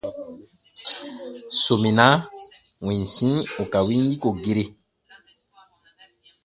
Sominaa 1.63 2.15
winsi 2.85 3.27
ù 3.61 3.63
ka 3.71 3.79
win 3.85 4.03
yiko 4.09 4.29
gere. 4.43 4.63